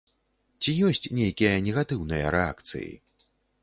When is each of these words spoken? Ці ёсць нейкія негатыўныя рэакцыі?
Ці 0.61 0.71
ёсць 0.87 1.03
нейкія 1.19 1.53
негатыўныя 1.69 2.35
рэакцыі? 2.41 2.93